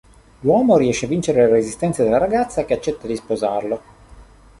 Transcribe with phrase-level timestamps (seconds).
[0.39, 3.81] L'uomo riesce a vincere le resistenze della ragazza che accetta di sposarlo.